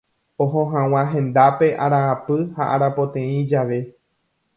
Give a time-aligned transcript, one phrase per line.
[0.43, 3.79] Oho hag̃ua hendápe araapy ha arapoteĩ jave.